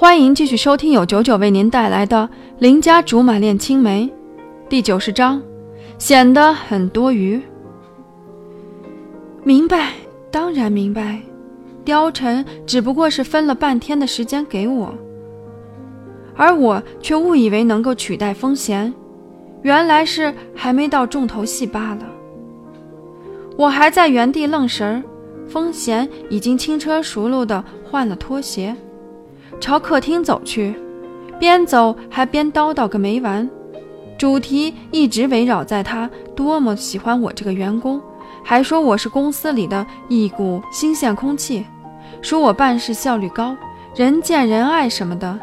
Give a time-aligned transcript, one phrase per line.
[0.00, 4.04] 欢迎继续收听由九九为您带来的《邻家竹马恋青梅》
[4.68, 5.42] 第九十章，
[5.98, 7.42] 显得很多余。
[9.42, 9.94] 明白，
[10.30, 11.20] 当然明白，
[11.84, 14.94] 貂蝉只不过是分了半天的时间给我，
[16.36, 18.94] 而我却误以为能够取代风贤，
[19.62, 22.06] 原来是还没到重头戏罢了。
[23.56, 25.02] 我还在原地愣神儿，
[25.48, 28.76] 风贤已经轻车熟路地换了拖鞋。
[29.60, 30.74] 朝客厅走去，
[31.38, 33.48] 边走还边叨叨个没完，
[34.16, 38.00] 主题一直围绕在他多么喜欢我这个员工，
[38.44, 41.64] 还说我是公司里的一股新鲜空气，
[42.20, 43.56] 说我办事效率高，
[43.94, 45.38] 人见人爱什么的，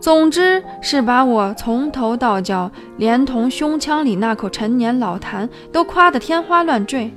[0.00, 7.12] 总之是把我从头到脚，连同胸腔里那口陈年老痰都夸得天花乱坠，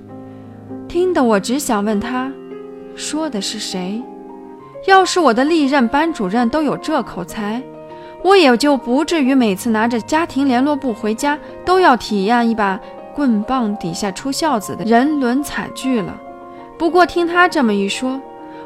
[0.88, 2.32] 听得我只想问他，
[2.96, 4.02] 说的是谁？
[4.86, 7.62] 要是我的历任班主任都有这口才，
[8.24, 12.80] 我也就不至于每次拿着家庭联络簿回家都要体验一把
[13.16, 16.16] 棍棒底下出孝子的人伦惨剧了。
[16.78, 18.22] 不过听他这么一说，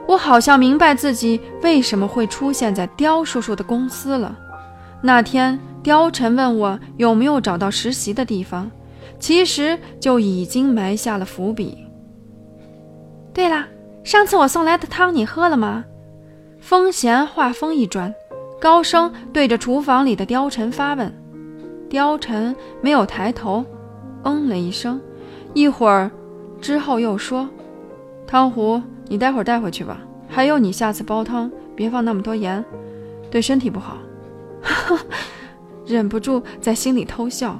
[0.07, 4.35] 我好像明白自己为什么会出现在刁叔叔的公司了。
[5.01, 8.69] 那天刁晨问我有没有找到实习的地方，
[9.19, 11.85] 其实就已经埋下了伏笔。
[13.33, 13.65] 对了，
[14.03, 15.85] 上次我送来的汤你喝了吗？
[16.59, 18.13] 风贤话锋一转，
[18.59, 21.11] 高声对着厨房里的貂蝉发问。
[21.89, 23.65] 貂蝉没有抬头，
[24.23, 25.01] 嗯了一声，
[25.53, 26.11] 一会儿
[26.61, 27.49] 之后又说
[28.27, 29.99] ：“汤壶你待会儿带回去吧。
[30.27, 32.63] 还有，你下次煲汤别放那么多盐，
[33.31, 33.97] 对身体不好。”
[35.87, 37.59] 忍不住在心里偷笑。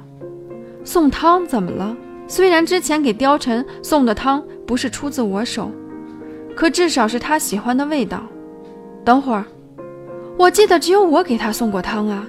[0.84, 1.96] 送汤怎么了？
[2.28, 5.68] 虽然之前给貂蝉送的汤不是出自我手，
[6.54, 8.22] 可至少是她喜欢的味道。
[9.10, 9.44] 等会儿，
[10.38, 12.24] 我记得只有我给他送过汤啊，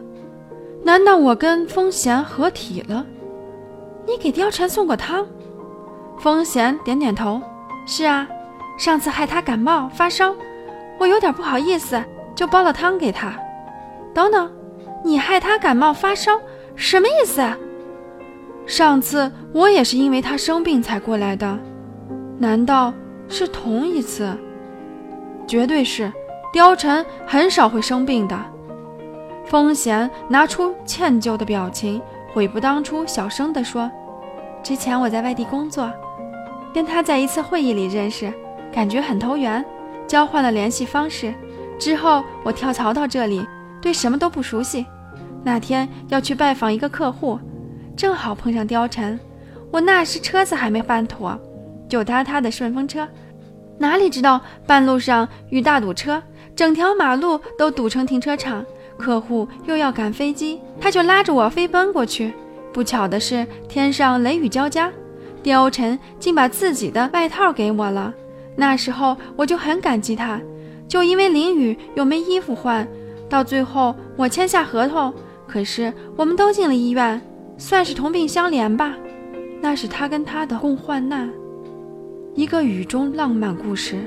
[0.84, 3.06] 难道我跟风贤合体了？
[4.08, 5.28] 你给貂蝉送过汤？
[6.18, 7.40] 风贤点点头，
[7.86, 8.28] 是啊，
[8.80, 10.34] 上次害他感冒发烧，
[10.98, 12.04] 我有点不好意思，
[12.34, 13.32] 就煲了汤给他。
[14.12, 14.52] 等等，
[15.04, 16.32] 你害他感冒发烧，
[16.76, 17.44] 什么意思？
[18.66, 21.60] 上次我也是因为他生病才过来的，
[22.40, 22.92] 难道
[23.30, 24.36] 是同一次？
[25.46, 26.12] 绝对是。
[26.54, 28.38] 貂蝉很少会生病的。
[29.46, 32.02] 风贤拿出歉疚的表情，
[32.34, 33.90] 悔不当初，小声地说
[34.62, 35.90] ：“之前我在外地工作，
[36.74, 38.32] 跟他在一次会议里认识，
[38.72, 39.64] 感觉很投缘，
[40.08, 41.34] 交换了联系方式。
[41.80, 43.46] 之后我跳槽到这里，
[43.82, 44.86] 对什么都不熟悉。
[45.44, 47.40] 那天要去拜访一个客户，
[47.96, 49.18] 正好碰上貂蝉。
[49.72, 51.38] 我那时车子还没办妥，
[51.90, 53.08] 就搭他的顺风车，
[53.78, 56.22] 哪里知道半路上遇大堵车。”
[56.56, 58.66] 整条马路都堵成停车场，
[58.98, 62.34] 客户又要赶飞机，他就拉着我飞奔过去。
[62.74, 64.92] 不巧的是，天上雷雨交加，
[65.44, 68.14] 貂蝉竟把自己的外套给我了。
[68.56, 70.40] 那时候我就很感激他，
[70.88, 72.88] 就因为淋雨又没衣服换，
[73.30, 75.14] 到最后我签下合同，
[75.48, 77.20] 可是我们都进了医院，
[77.58, 78.96] 算是同病相怜吧。
[79.62, 81.32] 那是他跟他的共患难，
[82.36, 83.98] 一个雨中浪漫故事。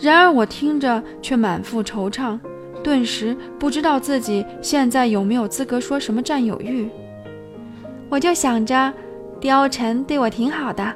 [0.00, 2.38] 然而我听着却满腹惆怅，
[2.82, 6.88] 顿时不知道自己现在有没有资格说什么占有欲。
[8.08, 8.92] 我就想着，
[9.40, 10.92] 貂蝉对我挺好的，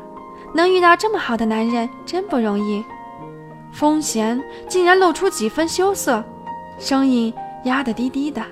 [0.54, 2.84] 能遇到这么好的男人真不容易。
[3.72, 6.24] 风贤竟然露出几分羞涩，
[6.78, 7.32] 声音
[7.64, 8.42] 压得低低的，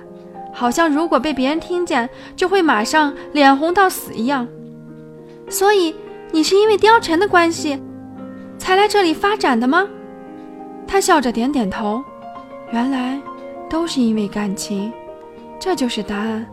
[0.53, 4.47] 好像如果被别人听见，就会马上脸红到死一样。
[5.49, 5.93] 所以
[6.31, 7.81] 你是因为貂蝉的关系，
[8.57, 9.87] 才来这里发展的吗？
[10.87, 12.03] 他笑着点点头，
[12.71, 13.19] 原来
[13.69, 14.91] 都是因为感情，
[15.59, 16.45] 这就是答案，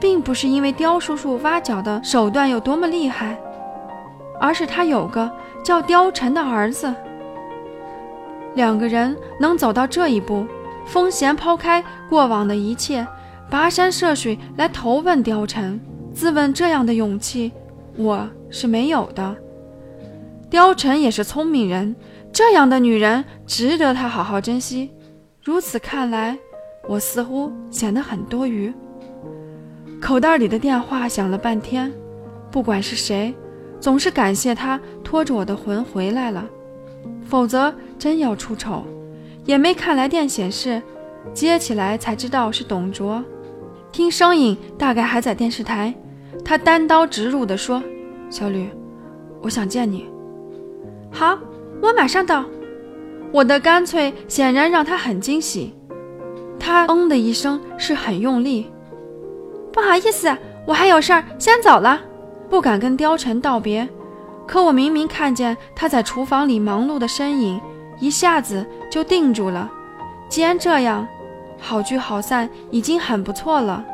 [0.00, 3.38] 并不是因为刁叔叔挖角的手段有多么厉害，
[4.40, 5.30] 而是他有个
[5.62, 6.92] 叫貂蝉的儿子。
[8.54, 10.46] 两个人能走到这一步，
[10.86, 13.06] 风贤抛开过往的一切，
[13.50, 15.78] 跋山涉水来投奔貂蝉，
[16.12, 17.52] 自问这样的勇气
[17.96, 19.36] 我是没有的。
[20.50, 21.94] 貂蝉也是聪明人。
[22.34, 24.90] 这样的女人值得他好好珍惜。
[25.40, 26.36] 如此看来，
[26.88, 28.74] 我似乎显得很多余。
[30.02, 31.92] 口袋里的电话响了半天，
[32.50, 33.32] 不管是谁，
[33.78, 36.44] 总是感谢他拖着我的魂回来了，
[37.22, 38.84] 否则真要出丑。
[39.44, 40.82] 也没看来电显示，
[41.32, 43.22] 接起来才知道是董卓。
[43.92, 45.94] 听声音，大概还在电视台。
[46.44, 47.80] 他单刀直入地说
[48.28, 48.68] ：“小吕，
[49.40, 50.08] 我想见你。”
[51.12, 51.38] 好。
[51.84, 52.46] 我马上到。
[53.30, 55.74] 我的干脆显然让他很惊喜。
[56.58, 58.72] 他嗯的一声，是很用力。
[59.70, 60.34] 不好意思，
[60.66, 62.00] 我还有事儿，先走了。
[62.48, 63.86] 不敢跟貂蝉道别，
[64.46, 67.60] 可我明明看见他在厨房里忙碌的身影，
[68.00, 69.70] 一下子就定住了。
[70.30, 71.06] 既然这样，
[71.60, 73.84] 好聚好散已经很不错了。